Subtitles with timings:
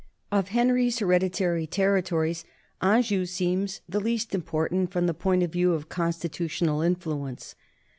[0.31, 2.43] Of Henry's hereditary territories,
[2.81, 7.53] Anjou seems the least important from the point of view of constitutional influence.